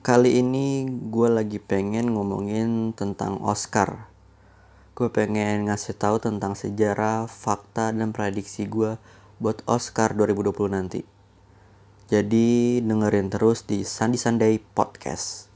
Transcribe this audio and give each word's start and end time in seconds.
Kali 0.00 0.40
ini 0.40 0.88
gue 0.88 1.28
lagi 1.28 1.60
pengen 1.60 2.16
ngomongin 2.16 2.96
tentang 2.96 3.36
Oscar. 3.44 4.08
Gue 4.96 5.12
pengen 5.12 5.68
ngasih 5.68 5.92
tahu 5.92 6.16
tentang 6.16 6.56
sejarah, 6.56 7.28
fakta, 7.28 7.92
dan 7.92 8.08
prediksi 8.08 8.64
gue 8.64 8.96
buat 9.44 9.60
Oscar 9.68 10.16
2020 10.16 10.72
nanti. 10.72 11.04
Jadi 12.08 12.80
dengerin 12.80 13.28
terus 13.28 13.68
di 13.68 13.84
Sandi 13.84 14.16
Sunday 14.16 14.56
Podcast. 14.56 15.49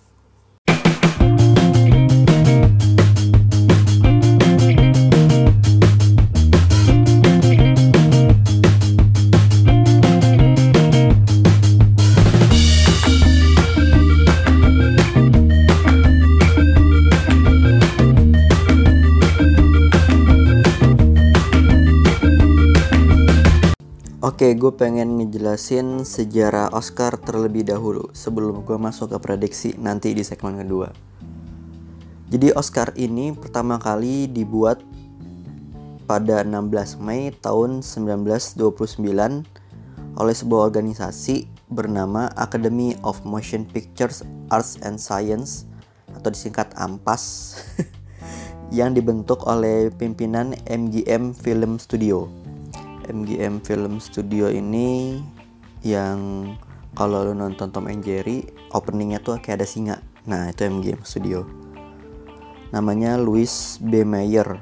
Oke, 24.24 24.56
gue 24.56 24.72
pengen 24.72 25.20
ngejelasin 25.20 26.00
sejarah 26.08 26.72
Oscar 26.72 27.20
terlebih 27.20 27.60
dahulu 27.60 28.08
sebelum 28.16 28.64
gue 28.64 28.80
masuk 28.80 29.12
ke 29.12 29.18
prediksi 29.20 29.76
nanti 29.76 30.16
di 30.16 30.24
segmen 30.24 30.56
kedua. 30.64 30.96
Jadi 32.32 32.48
Oscar 32.56 32.96
ini 32.96 33.36
pertama 33.36 33.76
kali 33.76 34.24
dibuat 34.24 34.80
pada 36.08 36.40
16 36.40 37.04
Mei 37.04 37.36
tahun 37.36 37.84
1929 37.84 38.96
oleh 40.16 40.32
sebuah 40.40 40.72
organisasi 40.72 41.44
bernama 41.68 42.32
Academy 42.40 42.96
of 43.04 43.20
Motion 43.28 43.68
Pictures 43.68 44.24
Arts 44.48 44.80
and 44.80 44.96
Science 44.96 45.68
atau 46.16 46.32
disingkat 46.32 46.72
AMPAS 46.80 47.60
yang 48.80 48.96
dibentuk 48.96 49.44
oleh 49.44 49.92
pimpinan 49.92 50.56
MGM 50.64 51.36
Film 51.36 51.76
Studio. 51.76 52.43
MGM 53.08 53.60
Film 53.64 54.00
Studio 54.00 54.48
ini 54.48 55.20
yang 55.84 56.52
kalau 56.94 57.26
lo 57.26 57.32
nonton 57.36 57.68
Tom 57.74 57.90
and 57.90 58.00
Jerry 58.06 58.46
openingnya 58.72 59.20
tuh 59.20 59.36
kayak 59.38 59.62
ada 59.62 59.66
singa. 59.68 59.96
Nah 60.24 60.48
itu 60.50 60.64
MGM 60.64 61.02
Studio. 61.04 61.44
Namanya 62.72 63.20
Louis 63.20 63.78
B. 63.82 64.02
Mayer 64.02 64.58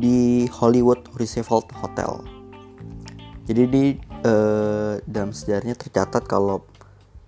di 0.00 0.48
Hollywood 0.50 1.04
Roosevelt 1.14 1.68
Hotel. 1.78 2.22
Jadi 3.44 3.62
di 3.68 3.84
eh, 4.24 4.94
dalam 5.04 5.30
sejarahnya 5.36 5.76
tercatat 5.76 6.24
kalau 6.24 6.64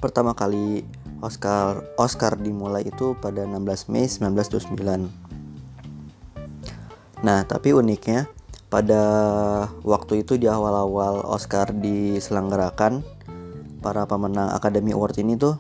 pertama 0.01 0.33
kali 0.37 0.85
Oscar 1.25 1.81
Oscar 1.97 2.37
dimulai 2.37 2.85
itu 2.85 3.17
pada 3.17 3.49
16 3.49 3.89
Mei 3.89 4.05
1929 4.05 5.09
nah 7.25 7.41
tapi 7.49 7.73
uniknya 7.73 8.29
pada 8.77 9.03
waktu 9.89 10.21
itu 10.21 10.37
di 10.37 10.45
awal-awal 10.45 11.25
Oscar 11.25 11.73
diselenggarakan 11.73 13.01
para 13.81 14.05
pemenang 14.05 14.53
Academy 14.53 14.93
Award 14.93 15.17
ini 15.17 15.33
tuh 15.41 15.57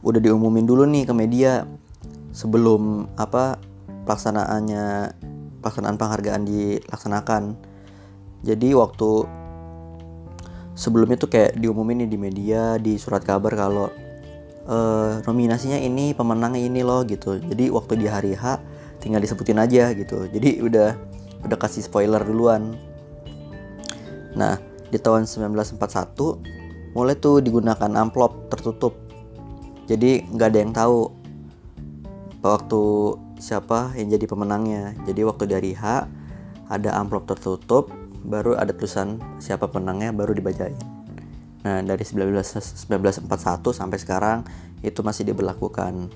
udah 0.00 0.16
diumumin 0.16 0.64
dulu 0.64 0.88
nih 0.88 1.04
ke 1.04 1.12
media 1.12 1.68
sebelum 2.32 3.12
apa 3.20 3.60
pelaksanaannya 4.08 5.12
pelaksanaan 5.60 6.00
penghargaan 6.00 6.48
dilaksanakan. 6.48 7.60
Jadi 8.48 8.72
waktu 8.72 9.28
sebelumnya 10.72 11.20
tuh 11.20 11.28
kayak 11.28 11.60
diumumin 11.60 12.08
nih 12.08 12.08
di 12.08 12.16
media 12.16 12.80
di 12.80 12.96
surat 12.96 13.20
kabar 13.20 13.52
kalau 13.52 13.92
uh, 14.64 15.20
nominasinya 15.20 15.76
ini 15.76 16.16
pemenangnya 16.16 16.64
ini 16.64 16.80
loh 16.80 17.04
gitu. 17.04 17.36
Jadi 17.36 17.68
waktu 17.68 18.00
di 18.00 18.08
hari 18.08 18.32
H 18.32 18.56
tinggal 19.04 19.20
disebutin 19.20 19.60
aja 19.60 19.92
gitu. 19.92 20.24
Jadi 20.32 20.64
udah 20.64 21.17
udah 21.44 21.58
kasih 21.58 21.86
spoiler 21.86 22.22
duluan. 22.22 22.74
Nah, 24.34 24.58
di 24.88 24.98
tahun 24.98 25.28
1941 25.28 26.96
mulai 26.96 27.14
tuh 27.18 27.44
digunakan 27.44 27.90
amplop 27.94 28.48
tertutup. 28.50 28.96
Jadi 29.88 30.24
nggak 30.28 30.48
ada 30.52 30.58
yang 30.58 30.72
tahu 30.74 30.98
waktu 32.42 32.82
siapa 33.38 33.94
yang 33.94 34.08
jadi 34.12 34.26
pemenangnya. 34.28 34.94
Jadi 35.06 35.20
waktu 35.24 35.44
dari 35.48 35.72
H 35.76 36.08
ada 36.68 36.90
amplop 37.00 37.24
tertutup, 37.28 37.88
baru 38.24 38.58
ada 38.58 38.74
tulisan 38.76 39.20
siapa 39.40 39.70
pemenangnya 39.70 40.12
baru 40.12 40.36
dibacain. 40.36 40.76
Nah, 41.64 41.82
dari 41.82 42.04
19, 42.04 42.38
1941 42.88 43.74
sampai 43.74 43.98
sekarang 43.98 44.38
itu 44.80 45.02
masih 45.02 45.26
diberlakukan. 45.26 46.06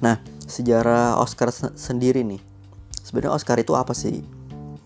Nah, 0.00 0.16
sejarah 0.48 1.20
Oscar 1.20 1.52
sendiri 1.52 2.24
nih 2.24 2.49
sebenarnya 3.10 3.34
Oscar 3.34 3.58
itu 3.58 3.74
apa 3.74 3.90
sih? 3.90 4.22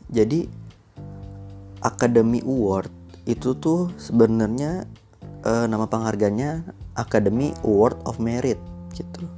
Jadi 0.09 0.49
Academy 1.85 2.41
Award 2.41 2.89
itu 3.29 3.53
tuh 3.53 3.93
sebenarnya 4.01 4.89
uh, 5.45 5.69
nama 5.69 5.85
pengharganya 5.85 6.65
Academy 6.97 7.53
Award 7.61 8.01
of 8.09 8.17
Merit 8.17 8.57
gitu. 8.97 9.29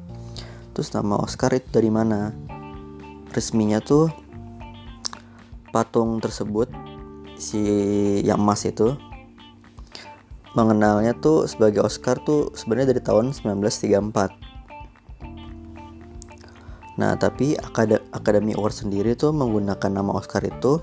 Terus 0.70 0.94
nama 0.94 1.18
Oscar 1.18 1.50
itu 1.50 1.66
dari 1.74 1.90
mana? 1.90 2.30
Resminya 3.34 3.82
tuh 3.82 4.06
patung 5.74 6.22
tersebut 6.22 6.70
si 7.34 7.60
yang 8.22 8.38
emas 8.38 8.62
itu 8.64 8.94
mengenalnya 10.56 11.12
tuh 11.18 11.44
sebagai 11.44 11.84
Oscar 11.84 12.16
tuh 12.22 12.54
sebenarnya 12.56 12.96
dari 12.96 13.02
tahun 13.04 13.34
1934 13.36 14.45
Nah, 16.96 17.12
tapi 17.20 17.56
Academy 18.12 18.56
Award 18.56 18.76
sendiri 18.84 19.12
tuh 19.12 19.32
menggunakan 19.36 19.92
nama 19.92 20.16
Oscar 20.16 20.40
itu 20.48 20.80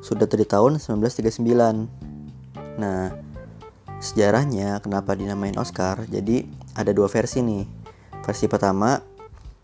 sudah 0.00 0.24
dari 0.24 0.48
tahun 0.48 0.80
1939. 0.80 1.44
Nah, 2.80 3.12
sejarahnya 4.00 4.80
kenapa 4.80 5.12
dinamain 5.12 5.56
Oscar? 5.60 6.08
Jadi 6.08 6.48
ada 6.72 6.94
dua 6.96 7.12
versi 7.12 7.44
nih. 7.44 7.64
Versi 8.24 8.48
pertama 8.48 8.96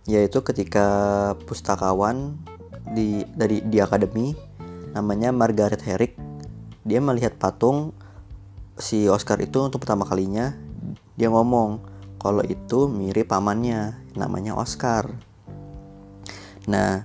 yaitu 0.05 0.45
ketika 0.45 0.87
pustakawan 1.49 2.37
di 2.93 3.25
dari 3.33 3.65
di 3.65 3.81
akademi 3.81 4.37
namanya 4.93 5.33
Margaret 5.33 5.81
Herrick 5.81 6.21
dia 6.85 7.01
melihat 7.01 7.41
patung 7.41 7.97
si 8.77 9.09
Oscar 9.09 9.41
itu 9.41 9.65
untuk 9.65 9.81
pertama 9.81 10.05
kalinya 10.05 10.53
dia 11.17 11.33
ngomong 11.33 11.81
kalau 12.21 12.45
itu 12.45 12.85
mirip 12.93 13.33
pamannya 13.33 13.97
namanya 14.13 14.53
Oscar 14.53 15.09
Nah, 16.65 17.05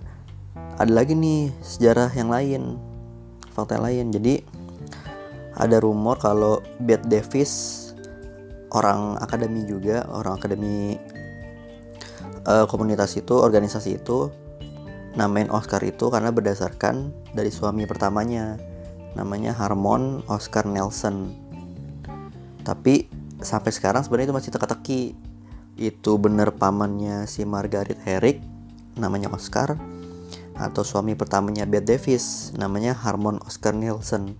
ada 0.80 0.92
lagi 0.92 1.12
nih 1.12 1.52
sejarah 1.59 2.12
yang 2.16 2.31
lain, 2.31 2.80
fakta 3.52 3.75
yang 3.75 3.86
lain. 3.86 4.06
Jadi 4.16 4.36
ada 5.59 5.78
rumor 5.84 6.16
kalau 6.16 6.64
Bette 6.80 7.08
Davis 7.12 7.75
orang 8.72 9.20
akademi 9.20 9.68
juga, 9.68 10.08
orang 10.08 10.40
akademi 10.40 10.96
uh, 12.47 12.64
komunitas 12.72 13.20
itu, 13.20 13.36
organisasi 13.36 14.00
itu 14.00 14.31
namain 15.18 15.52
Oscar 15.52 15.84
itu 15.84 16.08
karena 16.08 16.31
berdasarkan 16.31 17.12
dari 17.36 17.52
suami 17.52 17.84
pertamanya 17.84 18.56
namanya 19.18 19.52
Harmon 19.52 20.24
Oscar 20.31 20.64
Nelson. 20.64 21.34
Tapi 22.64 23.09
sampai 23.44 23.72
sekarang 23.74 24.06
sebenarnya 24.06 24.31
itu 24.31 24.38
masih 24.38 24.52
teka-teki 24.56 25.02
itu 25.80 26.12
bener 26.20 26.52
pamannya 26.56 27.24
si 27.24 27.47
Margaret 27.47 28.00
Herrick 28.03 28.44
namanya 29.00 29.32
Oscar 29.32 29.80
atau 30.60 30.84
suami 30.84 31.16
pertamanya 31.16 31.64
Bette 31.64 31.96
Davis 31.96 32.52
namanya 32.60 32.92
Harmon 32.92 33.40
Oscar 33.48 33.72
Nielsen. 33.72 34.36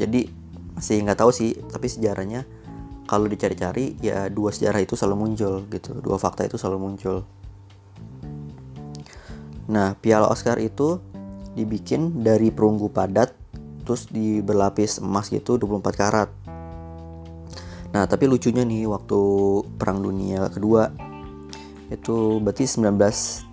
Jadi 0.00 0.32
masih 0.72 1.04
nggak 1.04 1.20
tahu 1.20 1.30
sih 1.30 1.52
tapi 1.68 1.92
sejarahnya 1.92 2.48
kalau 3.04 3.28
dicari-cari 3.28 4.00
ya 4.00 4.32
dua 4.32 4.48
sejarah 4.48 4.80
itu 4.80 4.96
selalu 4.96 5.28
muncul 5.28 5.68
gitu. 5.68 6.00
Dua 6.00 6.16
fakta 6.16 6.48
itu 6.48 6.56
selalu 6.56 6.78
muncul. 6.80 7.16
Nah 9.68 9.92
piala 10.00 10.32
Oscar 10.32 10.56
itu 10.56 10.96
dibikin 11.52 12.24
dari 12.24 12.48
perunggu 12.48 12.88
padat 12.88 13.36
terus 13.84 14.08
di 14.08 14.40
berlapis 14.40 15.04
emas 15.04 15.28
gitu 15.28 15.60
24 15.60 15.92
karat. 15.92 16.30
Nah 17.92 18.08
tapi 18.08 18.24
lucunya 18.24 18.64
nih 18.64 18.88
waktu 18.88 19.20
perang 19.76 20.00
dunia 20.00 20.48
kedua 20.48 21.11
itu 21.92 22.40
berarti 22.40 22.64
1939 22.64 23.52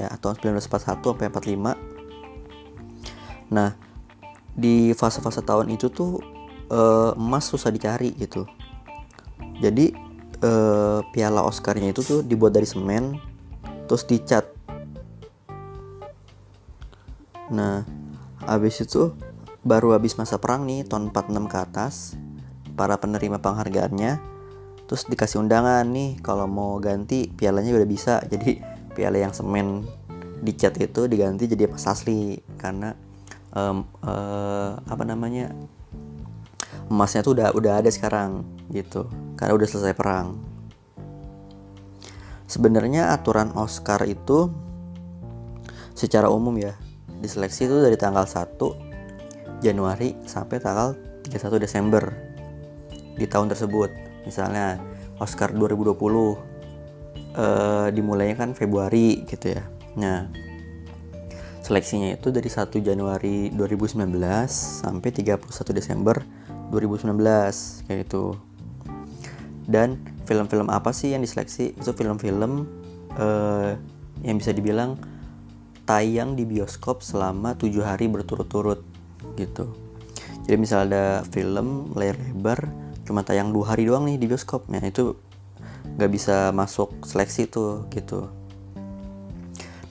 ya 0.00 0.08
atau 0.08 0.32
1941 0.32 1.04
sampai 1.04 1.28
45 1.28 1.76
nah 3.50 3.74
di 4.54 4.94
fase-fase 4.94 5.42
tahun 5.42 5.74
itu 5.74 5.90
tuh 5.90 6.22
uh, 6.70 7.12
emas 7.18 7.50
susah 7.50 7.72
dicari 7.72 8.14
gitu. 8.16 8.46
Jadi 9.60 9.92
uh, 10.44 11.04
piala 11.12 11.44
Oscarnya 11.44 11.92
itu 11.92 12.00
tuh 12.00 12.20
dibuat 12.24 12.54
dari 12.54 12.66
semen 12.66 13.18
terus 13.88 14.06
dicat. 14.06 14.46
Nah 17.50 17.84
habis 18.46 18.80
itu 18.80 19.12
baru 19.60 19.92
habis 19.92 20.16
masa 20.16 20.40
perang 20.40 20.64
nih 20.64 20.88
tahun 20.88 21.12
46 21.12 21.52
ke 21.52 21.56
atas 21.60 21.94
para 22.78 22.96
penerima 22.96 23.44
penghargaannya 23.44 24.16
terus 24.90 25.06
dikasih 25.06 25.38
undangan 25.38 25.86
nih 25.86 26.18
kalau 26.18 26.50
mau 26.50 26.82
ganti 26.82 27.30
pialanya 27.30 27.78
udah 27.78 27.86
bisa. 27.86 28.18
Jadi 28.26 28.58
piala 28.90 29.22
yang 29.22 29.30
semen 29.30 29.86
dicat 30.42 30.74
itu 30.82 31.06
diganti 31.06 31.46
jadi 31.46 31.70
emas 31.70 31.86
asli. 31.86 32.42
Karena 32.58 32.90
um, 33.54 33.86
uh, 34.02 34.82
apa 34.82 35.06
namanya 35.06 35.54
emasnya 36.90 37.22
tuh 37.22 37.38
udah 37.38 37.54
udah 37.54 37.78
ada 37.78 37.86
sekarang 37.86 38.42
gitu. 38.74 39.06
Karena 39.38 39.54
udah 39.54 39.68
selesai 39.70 39.94
perang. 39.94 40.34
Sebenarnya 42.50 43.14
aturan 43.14 43.54
Oscar 43.54 44.02
itu 44.10 44.50
secara 45.94 46.34
umum 46.34 46.58
ya 46.58 46.74
diseleksi 47.22 47.70
itu 47.70 47.78
dari 47.78 47.94
tanggal 47.94 48.26
1 48.26 49.62
Januari 49.62 50.18
sampai 50.26 50.58
tanggal 50.58 50.98
31 51.22 51.62
Desember 51.62 52.10
di 53.14 53.28
tahun 53.30 53.54
tersebut 53.54 54.09
misalnya 54.24 54.80
Oscar 55.20 55.52
2020 55.52 55.96
eh, 57.36 57.88
dimulainya 57.94 58.36
kan 58.46 58.50
Februari 58.56 59.24
gitu 59.28 59.56
ya. 59.56 59.64
Nah 59.96 60.26
seleksinya 61.60 62.10
itu 62.18 62.34
dari 62.34 62.50
1 62.50 62.82
Januari 62.82 63.52
2019 63.54 64.10
sampai 64.50 65.08
31 65.14 65.46
Desember 65.70 66.18
2019 66.74 67.86
kayak 67.86 67.98
gitu. 68.08 68.34
Dan 69.70 70.02
film-film 70.26 70.66
apa 70.66 70.90
sih 70.90 71.14
yang 71.14 71.22
diseleksi? 71.22 71.78
Itu 71.78 71.94
film-film 71.94 72.66
eh, 73.14 73.78
yang 74.26 74.36
bisa 74.36 74.50
dibilang 74.50 74.98
tayang 75.86 76.38
di 76.38 76.46
bioskop 76.46 77.02
selama 77.02 77.58
tujuh 77.58 77.82
hari 77.82 78.06
berturut-turut 78.06 78.82
gitu. 79.34 79.70
Jadi 80.46 80.56
misal 80.58 80.90
ada 80.90 81.22
film 81.30 81.90
layar 81.94 82.18
lebar 82.18 82.66
cuma 83.10 83.26
tayang 83.26 83.50
dua 83.50 83.74
hari 83.74 83.90
doang 83.90 84.06
nih 84.06 84.22
di 84.22 84.30
bioskop. 84.30 84.70
Nah 84.70 84.78
itu 84.86 85.18
nggak 85.98 86.10
bisa 86.14 86.54
masuk 86.54 87.02
seleksi 87.02 87.50
tuh 87.50 87.90
gitu. 87.90 88.30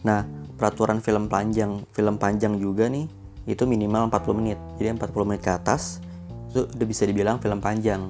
Nah 0.08 0.24
peraturan 0.56 1.04
film 1.04 1.28
panjang 1.28 1.84
film 1.92 2.16
panjang 2.16 2.56
juga 2.56 2.88
nih 2.88 3.12
itu 3.44 3.68
minimal 3.68 4.08
40 4.08 4.40
menit. 4.40 4.60
Jadi 4.80 4.96
40 4.96 5.28
menit 5.28 5.44
ke 5.44 5.52
atas 5.52 6.00
itu 6.48 6.64
udah 6.64 6.88
bisa 6.88 7.04
dibilang 7.04 7.44
film 7.44 7.60
panjang. 7.60 8.08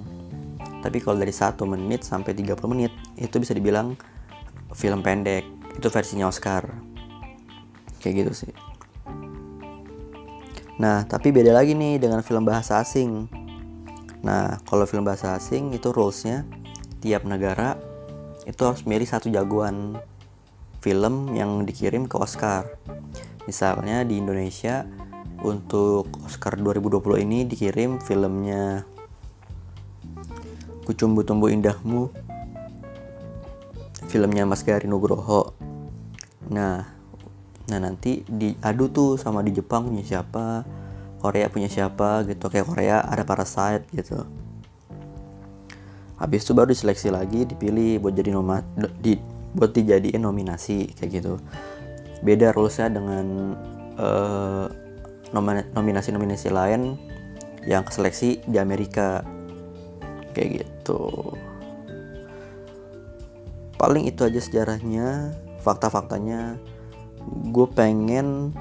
Tapi 0.85 1.01
kalau 1.01 1.17
dari 1.17 1.33
1 1.33 1.57
menit 1.65 2.05
sampai 2.05 2.37
30 2.37 2.53
menit 2.69 2.93
itu 3.17 3.41
bisa 3.41 3.57
dibilang 3.57 3.97
film 4.77 5.01
pendek. 5.01 5.41
Itu 5.73 5.89
versinya 5.89 6.29
Oscar. 6.29 6.69
Kayak 7.97 8.13
gitu 8.29 8.45
sih. 8.45 8.53
Nah 10.77 11.01
tapi 11.09 11.33
beda 11.33 11.49
lagi 11.49 11.73
nih 11.73 11.97
dengan 11.97 12.21
film 12.21 12.45
bahasa 12.45 12.77
asing 12.77 13.38
nah 14.19 14.59
kalau 14.67 14.83
film 14.83 15.07
bahasa 15.07 15.35
asing 15.39 15.71
itu 15.71 15.95
rulesnya 15.95 16.43
tiap 16.99 17.23
negara 17.23 17.79
itu 18.43 18.61
harus 18.65 18.83
milih 18.83 19.07
satu 19.07 19.31
jagoan 19.31 20.01
film 20.79 21.35
yang 21.35 21.67
dikirim 21.67 22.07
ke 22.07 22.15
Oscar. 22.15 22.65
Misalnya 23.45 24.07
di 24.07 24.19
Indonesia 24.19 24.87
untuk 25.43 26.11
Oscar 26.23 26.59
2020 26.59 27.25
ini 27.25 27.39
dikirim 27.47 27.99
filmnya 28.03 28.83
Kucumbu 30.83 31.23
Tumbuh 31.23 31.53
Indahmu 31.53 32.09
filmnya 34.09 34.43
Mas 34.49 34.65
Gari 34.65 34.89
Nugroho. 34.89 35.53
Nah 36.49 36.97
nah 37.69 37.77
nanti 37.77 38.25
diadu 38.25 38.89
tuh 38.89 39.13
sama 39.21 39.45
di 39.45 39.53
Jepang 39.53 39.85
punya 39.93 40.01
siapa 40.01 40.65
Korea 41.19 41.51
punya 41.51 41.67
siapa 41.67 42.23
gitu. 42.25 42.47
Kayak 42.47 42.67
Korea 42.71 42.97
ada 43.03 43.27
Parasite 43.27 43.85
gitu. 43.91 44.23
Habis 46.19 46.43
itu 46.43 46.51
baru 46.51 46.71
diseleksi 46.71 47.07
lagi 47.11 47.47
dipilih 47.47 48.03
buat 48.03 48.11
jadi 48.11 48.35
nomad 48.35 48.63
di 48.99 49.15
buat 49.55 49.71
dijadiin 49.71 50.19
nominasi 50.23 50.91
kayak 50.95 51.23
gitu. 51.23 51.39
Beda 52.19 52.51
rulesnya 52.51 52.91
dengan 52.91 53.55
uh, 53.95 54.67
nominasi-nominasi 55.75 56.51
lain 56.51 56.99
yang 57.63 57.87
seleksi 57.87 58.43
di 58.43 58.57
Amerika. 58.59 59.23
Kayak 60.35 60.63
gitu. 60.63 61.35
Paling 63.79 64.11
itu 64.11 64.27
aja 64.27 64.43
sejarahnya 64.43 65.31
fakta-faktanya. 65.63 66.59
Gue 67.51 67.67
pengen 67.71 68.51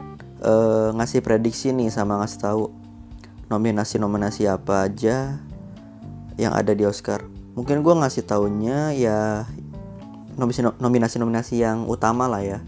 uh, 0.43 0.91
ngasih 0.95 1.23
prediksi 1.23 1.75
nih 1.75 1.91
sama 1.91 2.19
ngasih 2.23 2.39
tahu 2.39 2.63
nominasi-nominasi 3.49 4.45
apa 4.45 4.87
aja 4.87 5.41
yang 6.37 6.53
ada 6.55 6.73
di 6.77 6.85
Oscar. 6.85 7.25
Mungkin 7.59 7.83
gue 7.83 7.95
ngasih 7.97 8.23
taunya 8.29 8.95
ya 8.95 9.49
nominasi-nominasi 10.79 11.55
yang 11.59 11.89
utama 11.91 12.31
lah 12.31 12.43
ya, 12.45 12.59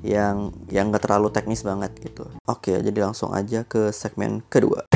yang 0.00 0.56
yang 0.72 0.88
gak 0.88 1.04
terlalu 1.04 1.28
teknis 1.28 1.60
banget 1.60 1.92
gitu. 2.00 2.24
Oke, 2.48 2.80
jadi 2.80 2.98
langsung 3.04 3.36
aja 3.36 3.68
ke 3.68 3.92
segmen 3.92 4.40
kedua. 4.48 4.88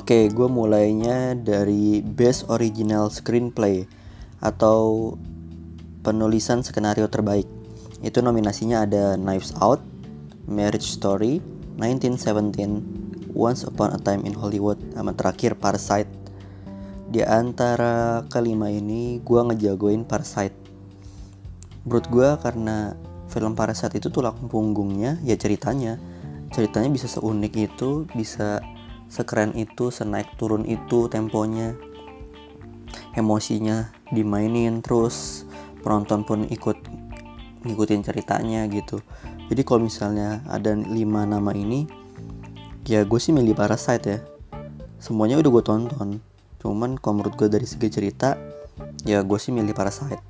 Oke, 0.00 0.32
gue 0.32 0.48
mulainya 0.48 1.36
dari 1.36 2.00
Best 2.00 2.48
Original 2.48 3.12
Screenplay 3.12 3.84
atau 4.40 5.12
penulisan 6.00 6.64
skenario 6.64 7.04
terbaik. 7.04 7.44
Itu 8.00 8.24
nominasinya 8.24 8.88
ada 8.88 9.20
Knives 9.20 9.52
Out, 9.60 9.84
Marriage 10.48 10.88
Story, 10.88 11.44
1917, 11.76 13.36
Once 13.36 13.68
Upon 13.68 13.92
a 13.92 14.00
Time 14.00 14.24
in 14.24 14.32
Hollywood, 14.32 14.80
sama 14.96 15.12
terakhir 15.12 15.60
Parasite. 15.60 16.08
Di 17.12 17.20
antara 17.20 18.24
kelima 18.32 18.72
ini, 18.72 19.20
gue 19.20 19.40
ngejagoin 19.52 20.08
Parasite. 20.08 20.56
Menurut 21.84 22.08
gue 22.08 22.28
karena 22.40 22.96
film 23.28 23.52
Parasite 23.52 24.00
itu 24.00 24.08
tulang 24.08 24.48
punggungnya 24.48 25.20
ya 25.20 25.36
ceritanya. 25.36 26.00
Ceritanya 26.56 26.88
bisa 26.88 27.04
seunik 27.04 27.52
itu, 27.52 28.08
bisa 28.16 28.64
sekeren 29.10 29.50
itu 29.58 29.90
senaik 29.90 30.38
turun 30.38 30.62
itu 30.62 31.10
temponya. 31.10 31.74
Emosinya 33.18 33.90
dimainin 34.14 34.78
terus 34.86 35.44
penonton 35.82 36.22
pun 36.22 36.46
ikut 36.46 36.78
ngikutin 37.66 38.06
ceritanya 38.06 38.70
gitu. 38.70 39.02
Jadi 39.50 39.66
kalau 39.66 39.82
misalnya 39.82 40.46
ada 40.46 40.78
lima 40.78 41.26
nama 41.26 41.50
ini 41.50 41.90
ya 42.86 43.02
gue 43.02 43.18
sih 43.18 43.34
milih 43.34 43.58
Parasite 43.58 44.06
ya. 44.06 44.18
Semuanya 45.02 45.42
udah 45.42 45.50
gue 45.58 45.64
tonton. 45.66 46.08
Cuman 46.62 46.94
kalau 47.02 47.18
menurut 47.18 47.34
gue 47.34 47.50
dari 47.50 47.66
segi 47.66 47.90
cerita 47.90 48.38
ya 49.02 49.26
gue 49.26 49.38
sih 49.42 49.50
milih 49.50 49.74
Parasite. 49.74 50.22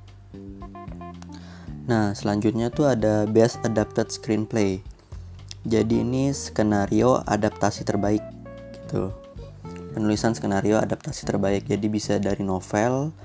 Nah 1.85 2.17
selanjutnya 2.17 2.73
tuh 2.73 2.89
ada 2.89 3.29
Best 3.29 3.61
Adapted 3.61 4.09
Screenplay. 4.09 4.81
Jadi 5.61 6.01
ini 6.01 6.33
skenario 6.33 7.21
adaptasi 7.21 7.85
terbaik 7.85 8.40
gitu. 8.91 9.15
Penulisan 9.95 10.35
skenario 10.35 10.75
adaptasi 10.75 11.23
terbaik. 11.23 11.63
Jadi 11.71 11.87
bisa 11.87 12.19
dari 12.19 12.43
novel 12.43 13.15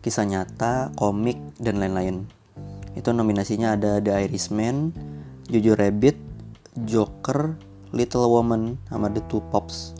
kisah 0.00 0.24
nyata 0.24 0.96
komik 0.96 1.36
dan 1.60 1.76
lain-lain. 1.76 2.24
Itu 2.96 3.12
nominasinya 3.12 3.76
ada 3.76 4.00
The 4.00 4.16
Irishman 4.24 4.96
Jojo 5.52 5.76
Rabbit 5.76 6.16
Joker 6.88 7.52
Little 7.92 8.32
Woman 8.32 8.80
sama 8.88 9.12
The 9.12 9.20
Two 9.28 9.44
Pops. 9.52 9.92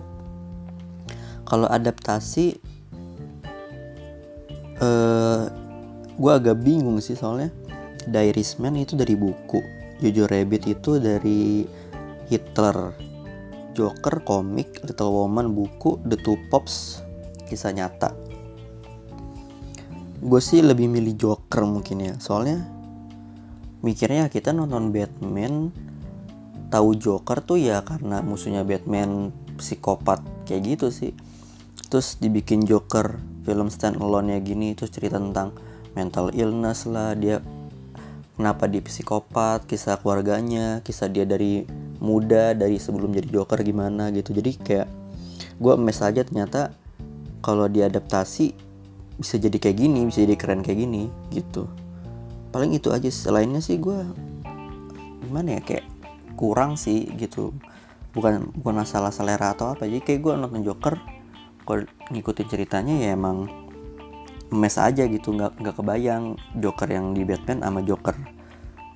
Kalau 1.44 1.68
adaptasi 1.68 2.56
uh, 4.80 4.88
eh, 4.88 5.42
gue 6.16 6.32
agak 6.32 6.64
bingung 6.64 6.96
sih 7.04 7.12
soalnya. 7.12 7.52
The 8.08 8.32
Irishman 8.32 8.80
itu 8.80 8.96
dari 8.96 9.12
buku 9.12 9.60
Jojo 10.00 10.24
Rabbit 10.24 10.64
itu 10.64 10.96
dari 10.96 11.68
Hitler 12.32 13.09
Joker 13.74 14.22
komik, 14.26 14.82
Little 14.82 15.12
Woman 15.14 15.54
buku, 15.54 16.00
The 16.06 16.18
Two 16.18 16.38
Pops 16.50 17.04
kisah 17.50 17.74
nyata. 17.74 18.14
Gue 20.20 20.40
sih 20.42 20.60
lebih 20.60 20.86
milih 20.86 21.16
Joker 21.16 21.64
mungkin 21.64 22.04
ya, 22.04 22.14
soalnya 22.20 22.62
mikirnya 23.80 24.28
kita 24.28 24.52
nonton 24.52 24.92
Batman 24.92 25.72
tahu 26.68 26.94
Joker 26.94 27.40
tuh 27.40 27.58
ya 27.58 27.82
karena 27.82 28.22
musuhnya 28.22 28.62
Batman 28.62 29.34
psikopat 29.58 30.22
kayak 30.46 30.76
gitu 30.76 30.88
sih. 30.92 31.12
Terus 31.90 32.20
dibikin 32.22 32.62
Joker 32.62 33.18
film 33.42 33.72
stand 33.72 33.98
alone 33.98 34.36
ya 34.36 34.38
gini 34.38 34.76
terus 34.78 34.94
cerita 34.94 35.18
tentang 35.18 35.56
mental 35.98 36.30
illness 36.36 36.86
lah 36.86 37.18
dia 37.18 37.42
kenapa 38.40 38.64
dia 38.72 38.80
psikopat 38.80 39.68
kisah 39.68 40.00
keluarganya 40.00 40.80
kisah 40.80 41.12
dia 41.12 41.28
dari 41.28 41.68
muda 42.00 42.56
dari 42.56 42.80
sebelum 42.80 43.12
jadi 43.12 43.28
Joker 43.28 43.60
gimana 43.60 44.08
gitu. 44.16 44.32
Jadi 44.32 44.56
kayak 44.56 44.88
gue 45.60 45.74
mes 45.76 46.00
aja 46.00 46.24
ternyata 46.24 46.72
kalau 47.44 47.68
diadaptasi 47.68 48.56
bisa 49.20 49.36
jadi 49.36 49.60
kayak 49.60 49.76
gini 49.76 50.08
bisa 50.08 50.24
jadi 50.24 50.40
keren 50.40 50.64
kayak 50.64 50.88
gini 50.88 51.12
gitu. 51.28 51.68
Paling 52.48 52.72
itu 52.72 52.88
aja 52.88 53.12
selainnya 53.12 53.60
sih 53.60 53.76
gue 53.76 54.08
gimana 55.28 55.60
ya 55.60 55.62
kayak 55.62 55.84
kurang 56.40 56.80
sih 56.80 57.12
gitu. 57.20 57.52
Bukan 58.16 58.56
bukan 58.56 58.74
masalah 58.80 59.12
selera 59.12 59.52
atau 59.52 59.76
apa. 59.76 59.84
Jadi 59.84 60.00
kayak 60.00 60.20
gue 60.24 60.32
nonton 60.32 60.64
Joker 60.64 60.96
kalau 61.68 61.84
ngikutin 62.08 62.48
ceritanya 62.48 62.96
ya 63.04 63.12
emang 63.12 63.59
mes 64.50 64.74
aja 64.76 65.06
gitu 65.06 65.30
nggak 65.34 65.62
nggak 65.62 65.74
kebayang 65.78 66.34
Joker 66.58 66.90
yang 66.90 67.14
di 67.14 67.22
Batman 67.22 67.62
sama 67.62 67.80
Joker 67.86 68.18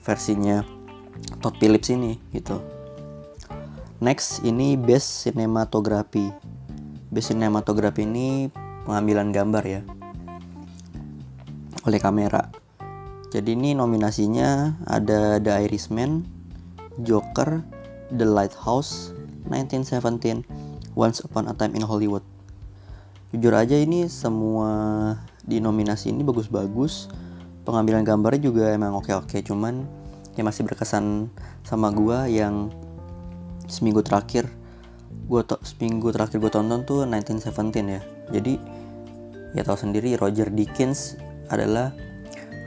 versinya 0.02 0.66
Todd 1.38 1.56
Phillips 1.62 1.88
ini 1.94 2.18
gitu. 2.34 2.58
Next 4.02 4.42
ini 4.42 4.74
best 4.74 5.24
cinematography 5.24 6.34
best 7.14 7.30
cinematography 7.30 8.02
ini 8.02 8.50
pengambilan 8.84 9.30
gambar 9.30 9.64
ya 9.64 9.82
oleh 11.86 12.00
kamera. 12.02 12.50
Jadi 13.30 13.54
ini 13.58 13.74
nominasinya 13.74 14.78
ada 14.86 15.42
The 15.42 15.66
Irishman 15.66 16.22
Joker 17.02 17.66
The 18.14 18.26
Lighthouse 18.26 19.10
1917 19.50 20.46
Once 20.94 21.18
Upon 21.26 21.50
a 21.50 21.54
Time 21.54 21.74
in 21.74 21.82
Hollywood. 21.82 22.22
Jujur 23.34 23.50
aja 23.50 23.74
ini 23.74 24.06
semua 24.06 24.70
di 25.44 25.60
nominasi 25.60 26.08
ini 26.10 26.24
bagus-bagus. 26.24 27.08
Pengambilan 27.64 28.04
gambarnya 28.04 28.48
juga 28.48 28.72
emang 28.72 28.94
oke-oke 29.00 29.40
cuman 29.40 29.84
ya 30.36 30.44
masih 30.44 30.68
berkesan 30.68 31.32
sama 31.64 31.88
gua 31.94 32.28
yang 32.28 32.68
seminggu 33.64 34.04
terakhir 34.04 34.44
gua 35.24 35.40
to 35.40 35.56
seminggu 35.64 36.12
terakhir 36.12 36.36
gue 36.36 36.52
tonton 36.52 36.84
tuh 36.84 37.08
1917 37.08 37.88
ya. 37.88 38.04
Jadi 38.28 38.60
ya 39.56 39.64
tahu 39.64 39.78
sendiri 39.78 40.20
Roger 40.20 40.52
Dickens 40.52 41.16
adalah 41.48 41.96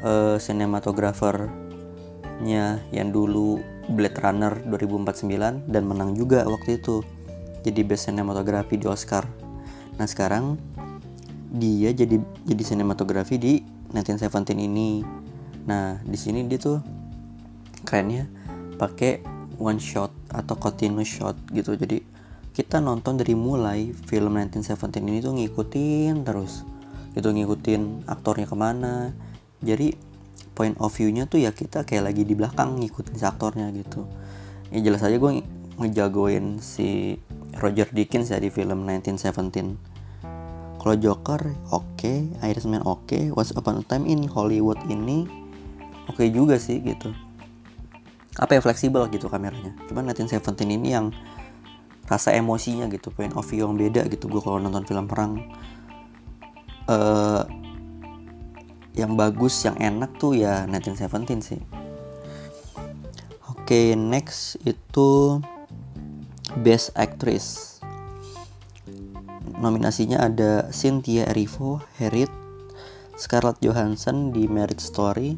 uh, 0.02 0.42
sinematografernya 0.42 2.82
yang 2.90 3.14
dulu 3.14 3.62
Blade 3.94 4.18
Runner 4.20 4.58
2049 4.68 5.70
dan 5.70 5.84
menang 5.86 6.18
juga 6.18 6.50
waktu 6.50 6.82
itu. 6.82 7.06
Jadi 7.62 7.84
best 7.84 8.10
sinematografi 8.10 8.80
di 8.80 8.88
Oscar. 8.88 9.28
Nah 10.00 10.08
sekarang 10.08 10.58
dia 11.48 11.96
jadi 11.96 12.20
jadi 12.44 12.64
sinematografi 12.64 13.40
di 13.40 13.64
1917 13.92 14.60
ini. 14.60 15.04
Nah 15.68 16.00
di 16.04 16.18
sini 16.20 16.44
dia 16.48 16.60
tuh 16.60 16.80
kerennya 17.88 18.28
pakai 18.76 19.24
one 19.58 19.80
shot 19.80 20.12
atau 20.32 20.56
continuous 20.60 21.08
shot 21.08 21.36
gitu. 21.56 21.74
Jadi 21.80 22.04
kita 22.52 22.82
nonton 22.82 23.22
dari 23.22 23.38
mulai 23.38 23.94
film 23.94 24.36
1917 24.36 25.08
ini 25.08 25.20
tuh 25.24 25.34
ngikutin 25.38 26.14
terus. 26.28 26.68
Gitu 27.16 27.28
ngikutin 27.28 28.10
aktornya 28.10 28.46
ke 28.46 28.56
mana. 28.58 29.16
Jadi 29.64 29.96
point 30.54 30.74
of 30.82 30.90
view-nya 30.94 31.30
tuh 31.30 31.42
ya 31.42 31.54
kita 31.54 31.86
kayak 31.86 32.12
lagi 32.12 32.26
di 32.26 32.34
belakang 32.34 32.82
ngikutin 32.82 33.16
si 33.16 33.26
aktornya 33.26 33.70
gitu. 33.74 34.06
Ya 34.74 34.84
jelas 34.84 35.06
aja 35.06 35.16
gue 35.16 35.46
ngejagoin 35.78 36.60
si 36.60 37.22
Roger 37.62 37.88
Dickens 37.94 38.34
ya 38.34 38.42
di 38.42 38.50
film 38.50 38.84
1917 38.90 39.97
kalau 40.88 41.04
Joker 41.04 41.52
oke. 41.76 42.00
Okay, 42.00 42.32
Irishman 42.48 42.80
oke. 42.88 43.12
Okay, 43.12 43.28
Once 43.36 43.52
Upon 43.52 43.76
a 43.76 43.84
Time 43.84 44.08
in 44.08 44.24
Hollywood 44.24 44.80
ini 44.88 45.28
oke 46.08 46.16
okay 46.16 46.32
juga 46.32 46.56
sih 46.56 46.80
gitu. 46.80 47.12
Apa 48.40 48.56
ya 48.56 48.64
fleksibel 48.64 49.04
gitu 49.12 49.28
kameranya. 49.28 49.76
Cuman 49.92 50.08
1917 50.16 50.64
ini 50.64 50.96
yang 50.96 51.12
rasa 52.08 52.32
emosinya 52.32 52.88
gitu 52.88 53.12
point 53.12 53.36
of 53.36 53.44
view 53.52 53.68
yang 53.68 53.76
beda 53.76 54.08
gitu. 54.08 54.32
Gue 54.32 54.40
kalau 54.40 54.64
nonton 54.64 54.88
film 54.88 55.12
perang 55.12 55.44
uh, 56.88 57.44
yang 58.96 59.20
bagus 59.20 59.60
yang 59.68 59.76
enak 59.76 60.16
tuh 60.16 60.40
ya 60.40 60.64
1917 60.72 61.44
sih. 61.44 61.60
Oke 63.44 63.68
okay, 63.68 63.88
next 64.00 64.56
itu 64.64 65.44
best 66.64 66.96
actress 66.96 67.77
nominasinya 69.58 70.22
ada 70.22 70.70
Cynthia 70.70 71.26
Erivo, 71.30 71.82
Harriet, 71.98 72.30
Scarlett 73.18 73.58
Johansson 73.66 74.30
di 74.30 74.46
Marriage 74.46 74.86
Story, 74.86 75.34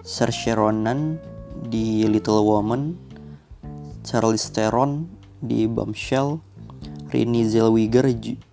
Saoirse 0.00 0.56
Ronan 0.56 1.20
di 1.68 2.08
Little 2.08 2.44
Woman, 2.44 2.96
Charlize 4.04 4.52
Theron 4.52 5.08
di 5.40 5.68
Bombshell, 5.68 6.40
Renée 7.12 7.44
Zellweger, 7.44 8.08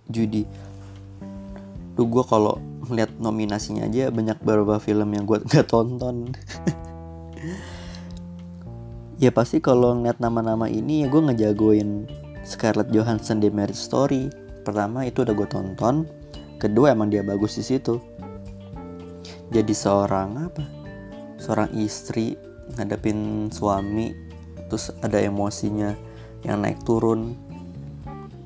Judy. 0.08 0.44
Duh 1.92 2.08
gue 2.08 2.24
kalau 2.24 2.56
ngeliat 2.88 3.20
nominasinya 3.20 3.88
aja 3.88 4.12
banyak 4.12 4.36
beberapa 4.44 4.80
film 4.80 5.12
yang 5.16 5.24
gue 5.24 5.40
nggak 5.44 5.68
tonton. 5.68 6.28
ya 9.22 9.30
pasti 9.32 9.60
kalau 9.60 9.94
ngeliat 9.96 10.20
nama-nama 10.20 10.68
ini 10.68 11.04
ya 11.04 11.08
gue 11.08 11.20
ngejagoin 11.20 12.08
Scarlett 12.42 12.90
Johansson 12.90 13.38
di 13.38 13.52
Marriage 13.52 13.78
Story, 13.78 14.41
pertama 14.62 15.04
itu 15.04 15.26
udah 15.26 15.34
gue 15.34 15.48
tonton 15.50 16.06
kedua 16.62 16.94
emang 16.94 17.10
dia 17.10 17.26
bagus 17.26 17.58
di 17.58 17.64
situ. 17.66 17.98
Jadi 19.50 19.74
seorang 19.74 20.48
apa? 20.48 20.64
Seorang 21.42 21.74
istri 21.74 22.38
ngadepin 22.78 23.50
suami 23.50 24.14
terus 24.70 24.94
ada 25.02 25.18
emosinya 25.18 25.92
yang 26.46 26.62
naik 26.62 26.80
turun. 26.86 27.34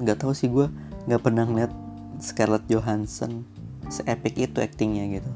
Nggak 0.01 0.25
tahu 0.25 0.33
sih 0.33 0.49
gue 0.49 0.67
nggak 1.07 1.23
pernah 1.23 1.45
ngeliat 1.45 1.73
Scarlett 2.19 2.65
Johansson 2.67 3.45
seepik 3.93 4.35
itu 4.41 4.59
actingnya 4.59 5.21
gitu. 5.21 5.31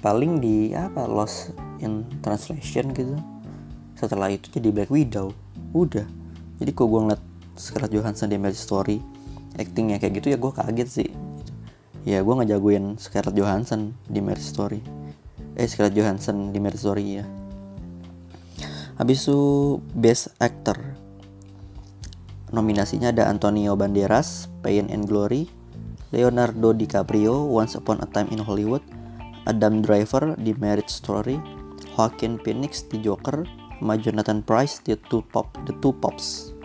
Paling 0.00 0.38
di 0.38 0.72
apa 0.72 1.04
Lost 1.04 1.52
in 1.82 2.06
Translation 2.22 2.94
gitu. 2.94 3.18
Setelah 3.98 4.30
itu 4.30 4.48
jadi 4.54 4.70
Black 4.70 4.88
Widow. 4.92 5.34
Udah. 5.74 6.06
Jadi 6.56 6.70
kok 6.72 6.88
gue 6.88 7.00
ngeliat 7.10 7.22
Scarlett 7.58 7.92
Johansson 7.92 8.30
di 8.30 8.38
Marriage 8.40 8.62
Story 8.62 9.15
actingnya 9.56 10.00
kayak 10.00 10.20
gitu 10.22 10.32
ya 10.32 10.38
gue 10.38 10.52
kaget 10.52 10.88
sih. 10.88 11.10
Ya 12.06 12.22
gue 12.22 12.34
ngejagoin 12.36 13.00
Scarlett 13.02 13.34
Johansson 13.34 13.96
di 14.06 14.22
Marriage 14.22 14.46
Story. 14.46 14.80
Eh 15.58 15.66
Scarlett 15.66 15.96
Johansson 15.96 16.54
di 16.54 16.58
Marriage 16.62 16.84
Story 16.84 17.20
ya 17.20 17.26
habis 18.96 19.28
itu 19.28 19.38
Best 19.92 20.32
Actor. 20.40 20.80
Nominasinya 22.52 23.12
ada 23.12 23.28
Antonio 23.28 23.76
Banderas 23.76 24.48
Pain 24.62 24.86
and 24.88 25.10
Glory 25.10 25.50
Leonardo 26.14 26.70
DiCaprio 26.70 27.42
Once 27.50 27.74
Upon 27.74 27.98
a 28.00 28.08
Time 28.14 28.30
in 28.30 28.38
Hollywood 28.38 28.80
Adam 29.50 29.82
Driver 29.82 30.38
di 30.38 30.54
Marriage 30.54 30.88
Story 30.88 31.36
Joaquin 31.98 32.38
Phoenix 32.46 32.86
di 32.86 33.02
Joker 33.02 33.42
sama 33.76 33.98
Jonathan 33.98 34.46
Price 34.46 34.78
di 34.78 34.94
Two 35.10 35.26
Pop 35.26 35.50
The 35.66 35.74
Two 35.82 35.90
Pops 35.98 36.55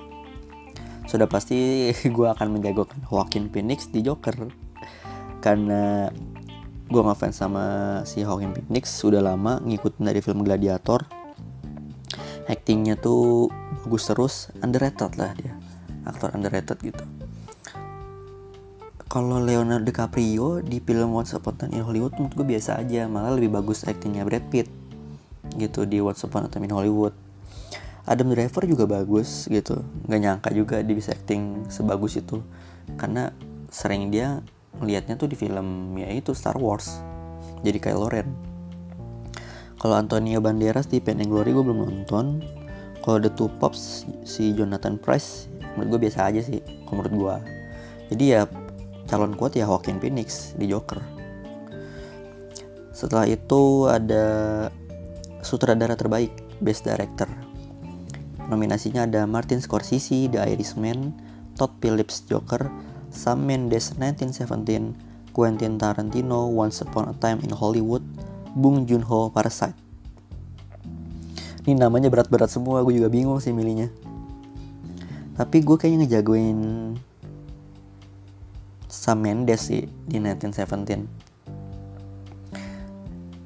sudah 1.12 1.28
pasti 1.28 1.92
gue 2.16 2.28
akan 2.32 2.56
menjagokan 2.56 3.04
Joaquin 3.12 3.52
Phoenix 3.52 3.92
di 3.92 4.00
Joker. 4.00 4.48
Karena 5.44 6.08
gue 6.88 7.02
ngefans 7.04 7.36
sama 7.36 7.66
si 8.08 8.24
Joaquin 8.24 8.56
Phoenix 8.56 8.96
sudah 8.96 9.20
lama 9.20 9.60
ngikutin 9.60 10.08
dari 10.08 10.24
film 10.24 10.48
Gladiator. 10.48 11.04
Actingnya 12.48 12.96
tuh 12.96 13.52
bagus 13.84 14.08
terus 14.08 14.36
underrated 14.64 15.12
lah 15.20 15.36
dia. 15.36 15.52
Aktor 16.08 16.32
underrated 16.32 16.80
gitu. 16.80 17.04
Kalau 19.12 19.44
Leonardo 19.44 19.84
DiCaprio 19.84 20.64
di 20.64 20.80
film 20.80 21.12
Once 21.12 21.36
Upon 21.36 21.60
a 21.60 21.68
Time 21.68 21.76
in 21.76 21.84
Hollywood 21.84 22.16
menurut 22.16 22.32
gue 22.32 22.48
biasa 22.56 22.80
aja. 22.80 23.12
Malah 23.12 23.36
lebih 23.36 23.52
bagus 23.52 23.84
actingnya 23.84 24.24
Brad 24.24 24.48
Pitt 24.48 24.72
gitu 25.60 25.84
di 25.84 26.00
Once 26.00 26.24
Upon 26.24 26.48
a 26.48 26.50
Time 26.50 26.72
in 26.72 26.72
Hollywood 26.72 27.12
Adam 28.08 28.34
Driver 28.34 28.64
juga 28.66 28.86
bagus 28.90 29.46
gitu. 29.52 29.82
Nggak 30.10 30.20
nyangka 30.22 30.50
juga 30.54 30.76
dia 30.82 30.96
bisa 30.96 31.14
acting 31.14 31.68
sebagus 31.70 32.18
itu. 32.18 32.42
Karena 32.98 33.34
sering 33.70 34.10
dia 34.10 34.42
melihatnya 34.82 35.20
tuh 35.20 35.30
di 35.30 35.38
film 35.38 35.94
ya 36.00 36.10
itu 36.10 36.32
Star 36.34 36.58
Wars. 36.58 37.02
Jadi 37.62 37.78
kayak 37.78 38.00
Loren 38.00 38.52
kalau 39.82 39.98
Antonio 39.98 40.38
Banderas 40.38 40.86
di 40.86 41.02
Pen 41.02 41.18
Glory 41.26 41.58
gue 41.58 41.66
belum 41.66 41.82
nonton. 41.82 42.46
Kalau 43.02 43.18
The 43.18 43.34
Two 43.34 43.50
Pops 43.58 44.06
si 44.22 44.54
Jonathan 44.54 45.02
Price 45.02 45.50
menurut 45.74 45.98
gue 45.98 46.00
biasa 46.06 46.30
aja 46.30 46.38
sih 46.46 46.62
kalau 46.86 47.02
menurut 47.02 47.16
gue 47.18 47.36
jadi 48.14 48.24
ya 48.30 48.42
calon 49.10 49.34
kuat 49.34 49.58
ya 49.58 49.66
Joaquin 49.66 49.98
Phoenix 49.98 50.54
di 50.54 50.70
Joker. 50.70 51.02
Setelah 52.94 53.26
itu 53.26 53.90
ada 53.90 54.26
sutradara 55.42 55.98
terbaik 55.98 56.30
Best 56.62 56.86
Director 56.86 57.26
Nominasinya 58.52 59.08
ada 59.08 59.24
Martin 59.24 59.64
Scorsese, 59.64 60.28
The 60.28 60.44
Irishman, 60.44 61.16
Todd 61.56 61.72
Phillips 61.80 62.28
Joker, 62.28 62.68
Sam 63.08 63.48
Mendes 63.48 63.96
1917, 63.96 65.32
Quentin 65.32 65.80
Tarantino 65.80 66.52
Once 66.52 66.84
Upon 66.84 67.08
a 67.08 67.16
Time 67.16 67.40
in 67.48 67.56
Hollywood, 67.56 68.04
Bong 68.52 68.84
Joon-ho 68.84 69.32
Parasite. 69.32 69.80
Ini 71.64 71.80
namanya 71.80 72.12
berat-berat 72.12 72.52
semua, 72.52 72.84
gue 72.84 73.00
juga 73.00 73.08
bingung 73.08 73.40
sih 73.40 73.56
milihnya. 73.56 73.88
Tapi 75.40 75.64
gue 75.64 75.80
kayaknya 75.80 76.04
ngejagoin 76.04 76.60
Sam 78.92 79.24
Mendes 79.24 79.72
sih 79.72 79.88
di 79.88 80.20
1917. 80.20 81.08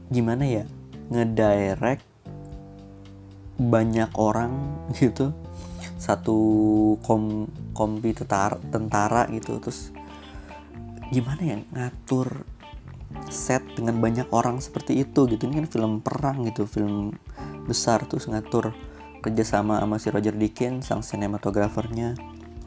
Gimana 0.10 0.50
ya? 0.50 0.66
Ngedirect 1.14 2.15
banyak 3.56 4.12
orang 4.20 4.52
gitu. 5.02 5.32
Satu 5.96 6.38
kom 7.02 7.50
kompi 7.72 8.16
tentara, 8.16 8.60
tentara 8.72 9.28
gitu 9.32 9.58
terus 9.60 9.92
gimana 11.10 11.42
ya 11.42 11.58
ngatur 11.76 12.44
set 13.32 13.64
dengan 13.78 13.98
banyak 14.04 14.28
orang 14.32 14.60
seperti 14.60 15.02
itu 15.02 15.26
gitu. 15.32 15.48
Ini 15.48 15.66
kan 15.66 15.68
film 15.72 15.94
perang 16.04 16.44
gitu 16.46 16.68
film 16.68 17.16
besar 17.66 18.06
terus 18.06 18.30
ngatur 18.30 18.76
kerjasama 19.24 19.82
sama 19.82 19.98
si 19.98 20.14
Roger 20.14 20.38
Deakins 20.38 20.86
sang 20.86 21.02
sinematografernya 21.02 22.14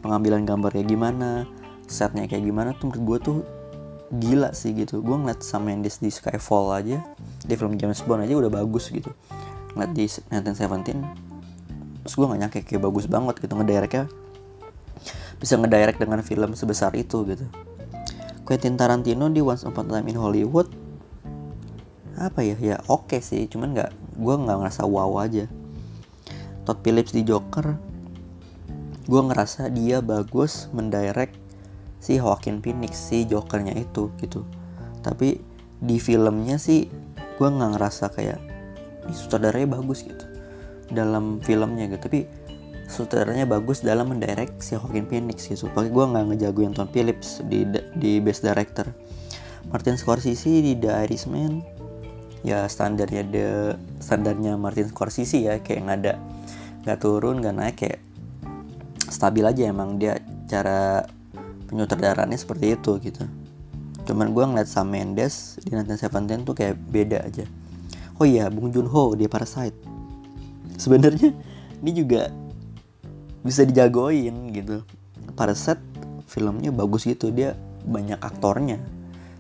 pengambilan 0.03 0.43
gambarnya 0.43 0.83
gimana 0.83 1.47
setnya 1.87 2.27
kayak 2.27 2.43
gimana 2.43 2.75
tuh 2.75 2.91
menurut 2.91 3.03
gue 3.07 3.19
tuh 3.23 3.39
gila 4.09 4.51
sih 4.57 4.73
gitu. 4.73 5.05
Gue 5.05 5.15
ngeliat 5.21 5.45
sama 5.45 5.71
Mendes 5.71 6.01
di 6.01 6.09
Skyfall 6.09 6.75
aja 6.75 6.99
di 7.45 7.55
film 7.55 7.77
James 7.77 8.01
Bond 8.03 8.25
aja 8.25 8.35
udah 8.35 8.51
bagus 8.51 8.89
gitu 8.89 9.13
ngeliat 9.77 9.93
di 9.93 10.07
1917 10.09 11.29
terus 12.05 12.15
gue 12.17 12.25
gak 12.25 12.41
nyangka 12.41 12.61
kayak 12.65 12.83
bagus 12.89 13.05
banget 13.05 13.37
gitu 13.43 13.53
ngedirectnya 13.53 14.09
bisa 15.39 15.55
ngedirect 15.55 16.03
dengan 16.03 16.21
film 16.21 16.51
sebesar 16.59 16.91
itu 16.99 17.23
gitu. 17.27 17.47
Quentin 18.43 18.75
Tarantino 18.75 19.31
di 19.31 19.39
Once 19.39 19.63
Upon 19.63 19.87
a 19.93 20.01
Time 20.01 20.09
in 20.11 20.19
Hollywood 20.19 20.69
apa 22.19 22.43
ya? 22.43 22.59
Ya 22.59 22.77
oke 22.91 23.15
okay 23.15 23.21
sih 23.23 23.47
cuman 23.47 23.77
nggak 23.77 23.91
gue 24.19 24.35
nggak 24.35 24.57
ngerasa 24.59 24.83
wow 24.89 25.23
aja. 25.23 25.47
Todd 26.67 26.83
Phillips 26.83 27.15
di 27.15 27.23
Joker 27.23 27.79
gue 29.09 29.21
ngerasa 29.25 29.73
dia 29.73 30.05
bagus 30.05 30.69
mendirect 30.75 31.33
si 31.97 32.21
Joaquin 32.21 32.61
Phoenix 32.61 32.99
si 32.99 33.25
Jokernya 33.25 33.79
itu 33.79 34.11
gitu. 34.19 34.43
Tapi 35.01 35.39
di 35.79 35.97
filmnya 36.03 36.59
sih 36.59 36.91
gue 37.39 37.49
nggak 37.49 37.79
ngerasa 37.79 38.11
kayak 38.11 38.48
sutradaranya 39.13 39.79
bagus 39.79 40.05
gitu. 40.05 40.25
Dalam 40.89 41.41
filmnya 41.45 41.89
gitu. 41.89 42.09
Tapi 42.09 42.21
sutradaranya 42.89 43.45
bagus 43.45 43.85
dalam 43.85 44.09
mendirect 44.09 44.65
si 44.65 44.73
Joaquin 44.75 45.05
Phoenix 45.05 45.45
gitu. 45.45 45.69
Pakai 45.71 45.93
gue 45.93 46.05
nggak 46.09 46.25
ngejagoin 46.33 46.73
Todd 46.73 46.89
Phillips 46.91 47.45
di 47.45 47.69
di 47.95 48.19
best 48.19 48.43
director. 48.43 48.89
Martin 49.69 50.01
Scorsese 50.01 50.65
di 50.65 50.73
The 50.73 51.05
Irishman. 51.05 51.61
Ya 52.41 52.65
standarnya 52.71 53.23
the 53.29 53.49
standarnya 54.01 54.57
Martin 54.57 54.89
Scorsese 54.89 55.43
ya 55.43 55.61
kayak 55.61 55.81
nggak 55.85 55.99
ada 56.07 56.15
nggak 56.87 56.99
turun 57.03 57.45
nggak 57.45 57.55
naik 57.55 57.77
kayak 57.77 58.01
stabil 59.11 59.45
aja 59.45 59.69
emang 59.69 60.01
dia 60.01 60.17
cara 60.49 61.05
penyutradarannya 61.69 62.39
seperti 62.41 62.79
itu 62.79 62.97
gitu. 63.05 63.27
Cuman 64.09 64.33
gue 64.33 64.41
ngeliat 64.41 64.71
Sam 64.71 64.89
Mendes 64.89 65.61
di 65.61 65.77
1917 65.77 66.49
tuh 66.49 66.57
kayak 66.57 66.81
beda 66.89 67.29
aja 67.29 67.45
oh 68.19 68.27
iya 68.27 68.51
Bung 68.51 68.75
Joon-ho 68.75 69.15
dia 69.15 69.31
Parasite. 69.31 69.75
Sebenarnya 70.79 71.35
ini 71.83 71.91
juga 71.95 72.31
bisa 73.47 73.63
dijagoin 73.63 74.51
gitu. 74.51 74.83
Parasite 75.39 75.81
filmnya 76.27 76.75
bagus 76.75 77.07
gitu 77.07 77.31
dia 77.31 77.55
banyak 77.87 78.19
aktornya. 78.19 78.83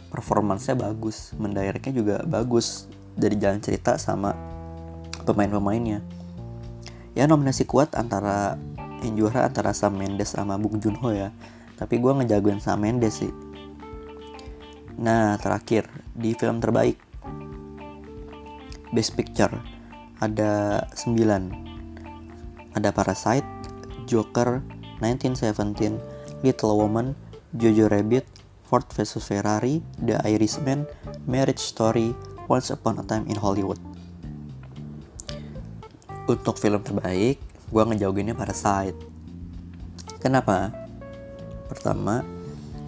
Performansnya 0.08 0.78
bagus 0.78 1.36
mendirectnya 1.36 1.92
juga 1.92 2.16
bagus 2.24 2.88
dari 3.18 3.36
jalan 3.36 3.60
cerita 3.60 3.98
sama 3.98 4.32
pemain-pemainnya. 5.26 6.00
Ya 7.18 7.26
nominasi 7.26 7.66
kuat 7.66 7.98
antara 7.98 8.54
yang 9.02 9.14
juara 9.18 9.46
antara 9.50 9.74
Sam 9.74 9.98
Mendes 9.98 10.34
sama 10.34 10.54
Bung 10.54 10.78
Joon-ho 10.78 11.10
ya. 11.10 11.34
Tapi 11.78 11.98
gue 11.98 12.12
ngejagoin 12.14 12.62
Sam 12.62 12.82
Mendes 12.82 13.22
sih. 13.22 13.30
Nah 14.98 15.38
terakhir 15.38 15.86
di 16.14 16.34
film 16.34 16.58
terbaik 16.58 17.07
Best 18.92 19.14
Picture 19.14 19.52
ada 20.18 20.82
9 20.98 21.68
ada 22.74 22.90
Parasite, 22.94 23.46
Joker, 24.06 24.62
1917, 25.02 25.98
Little 26.46 26.74
Woman, 26.78 27.18
Jojo 27.54 27.90
Rabbit, 27.90 28.26
Ford 28.68 28.86
vs 28.92 29.18
Ferrari, 29.24 29.82
The 29.98 30.20
Irishman, 30.22 30.86
Marriage 31.26 31.62
Story, 31.62 32.14
Once 32.46 32.70
Upon 32.70 33.02
a 33.02 33.04
Time 33.06 33.26
in 33.26 33.34
Hollywood. 33.40 33.80
Untuk 36.28 36.60
film 36.60 36.84
terbaik, 36.84 37.40
gue 37.72 37.82
ngejauhinnya 37.82 38.36
Parasite. 38.36 38.98
Kenapa? 40.20 40.70
Pertama, 41.66 42.20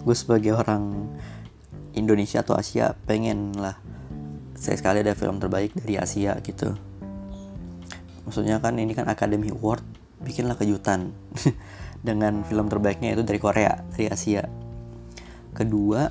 gue 0.05 0.15
sebagai 0.15 0.55
orang 0.55 1.09
Indonesia 1.97 2.45
atau 2.45 2.55
Asia 2.55 2.93
pengen 3.09 3.57
lah 3.57 3.90
saya 4.61 4.77
sekali 4.77 5.01
ada 5.01 5.17
film 5.17 5.41
terbaik 5.41 5.73
dari 5.73 5.97
Asia 5.97 6.37
gitu. 6.45 6.77
Maksudnya 8.29 8.61
kan 8.61 8.77
ini 8.77 8.93
kan 8.93 9.09
Academy 9.09 9.49
Award, 9.49 9.81
bikinlah 10.21 10.53
kejutan. 10.53 11.09
Dengan 12.05 12.45
film 12.45 12.65
terbaiknya 12.65 13.13
itu 13.13 13.21
dari 13.21 13.37
Korea, 13.37 13.77
dari 13.93 14.09
Asia. 14.09 14.41
Kedua 15.53 16.09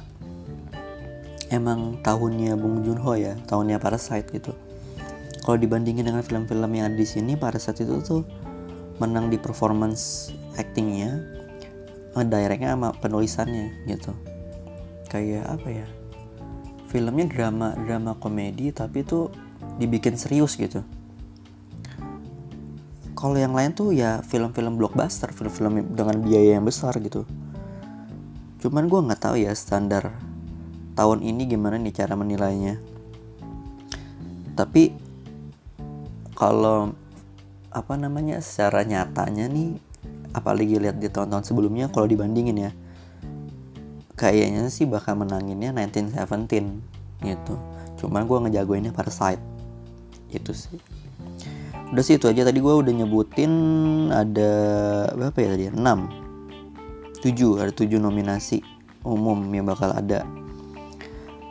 emang 1.50 1.98
tahunnya 1.98 2.54
Bung 2.54 2.86
Joon-ho 2.86 3.18
ya 3.18 3.34
tahunnya 3.50 3.82
Parasite 3.82 4.30
gitu. 4.30 4.54
Kalau 5.42 5.58
dibandingin 5.58 6.06
dengan 6.06 6.22
film-film 6.22 6.70
yang 6.78 6.94
ada 6.94 6.98
di 6.98 7.02
sini 7.02 7.34
Parasite 7.34 7.82
itu 7.82 7.98
tuh 8.06 8.22
menang 9.02 9.34
di 9.34 9.38
performance 9.40 10.30
actingnya 10.54 11.18
directnya 12.14 12.78
sama 12.78 12.94
penulisannya 12.94 13.82
gitu. 13.90 14.14
Kayak 15.10 15.58
apa 15.58 15.68
ya 15.74 15.88
filmnya 16.90 17.30
drama 17.30 17.78
drama 17.86 18.18
komedi 18.18 18.74
tapi 18.74 19.06
tuh 19.06 19.30
dibikin 19.78 20.18
serius 20.18 20.58
gitu 20.58 20.82
kalau 23.14 23.36
yang 23.38 23.54
lain 23.54 23.70
tuh 23.72 23.94
ya 23.94 24.20
film-film 24.26 24.76
blockbuster 24.76 25.30
film-film 25.30 25.94
dengan 25.94 26.18
biaya 26.18 26.58
yang 26.58 26.66
besar 26.66 26.98
gitu 26.98 27.22
Cuman 28.60 28.92
gue 28.92 29.00
nggak 29.00 29.20
tahu 29.24 29.36
ya 29.40 29.56
standar 29.56 30.12
tahun 30.92 31.24
ini 31.24 31.48
gimana 31.48 31.80
nih 31.80 31.96
cara 31.96 32.12
menilainya. 32.12 32.76
Tapi 34.52 34.92
kalau 36.36 36.92
apa 37.72 37.94
namanya 37.96 38.44
secara 38.44 38.84
nyatanya 38.84 39.48
nih 39.48 39.80
apalagi 40.36 40.76
lihat 40.76 41.00
di 41.00 41.08
tahun-tahun 41.08 41.48
sebelumnya 41.48 41.88
kalau 41.88 42.04
dibandingin 42.04 42.68
ya 42.68 42.70
kayaknya 44.20 44.68
sih 44.68 44.84
bakal 44.84 45.16
menanginnya 45.16 45.72
1917 45.72 47.24
gitu. 47.24 47.54
Cuman 48.04 48.28
gue 48.28 48.38
ngejagoinnya 48.44 48.92
Parasite. 48.92 49.40
Itu 50.28 50.52
sih. 50.52 50.76
Udah 51.88 52.04
sih 52.04 52.20
itu 52.20 52.28
aja. 52.28 52.44
Tadi 52.44 52.60
gue 52.60 52.74
udah 52.76 52.92
nyebutin 52.92 53.52
ada 54.12 54.52
berapa 55.16 55.38
ya 55.40 55.48
tadi? 55.56 55.64
6 55.72 55.80
7 57.24 57.60
ada 57.64 57.72
7 57.72 57.96
nominasi 57.96 58.60
umum 59.04 59.40
yang 59.52 59.64
bakal 59.64 59.92
ada 59.96 60.28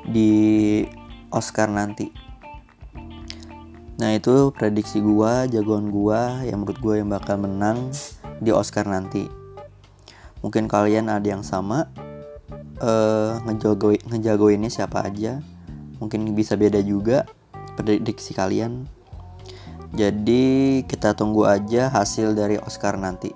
di 0.06 0.86
Oscar 1.30 1.70
nanti. 1.70 2.10
Nah 4.00 4.16
itu 4.16 4.50
prediksi 4.56 5.04
gua, 5.04 5.46
jagoan 5.46 5.92
gua 5.92 6.42
yang 6.48 6.64
menurut 6.64 6.80
gua 6.80 6.96
yang 6.98 7.12
bakal 7.12 7.36
menang 7.38 7.92
di 8.40 8.50
Oscar 8.50 8.88
nanti. 8.88 9.30
Mungkin 10.40 10.72
kalian 10.72 11.12
ada 11.12 11.28
yang 11.28 11.44
sama 11.44 11.92
uh, 12.82 13.40
ngejagoin 13.46 14.02
ngejagoinnya 14.08 14.72
siapa 14.72 15.06
aja. 15.06 15.40
Mungkin 16.00 16.32
bisa 16.32 16.56
beda 16.56 16.80
juga 16.80 17.28
prediksi 17.76 18.36
kalian. 18.36 18.88
Jadi 19.96 20.86
kita 20.86 21.18
tunggu 21.18 21.50
aja 21.50 21.90
hasil 21.90 22.38
dari 22.38 22.62
Oscar 22.62 22.96
nanti. 23.00 23.34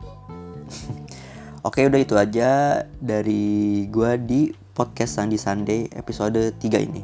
Oke 1.68 1.88
udah 1.88 2.00
itu 2.00 2.16
aja 2.20 2.84
dari 3.00 3.88
gue 3.88 4.12
di 4.20 4.42
podcast 4.76 5.18
Sandi 5.18 5.40
Sunday 5.40 5.88
episode 5.96 6.54
3 6.60 6.88
ini. 6.88 7.02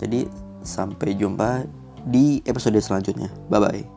Jadi 0.00 0.26
sampai 0.66 1.14
jumpa 1.14 1.62
di 2.06 2.42
episode 2.46 2.78
selanjutnya. 2.80 3.30
Bye 3.52 3.60
bye. 3.62 3.95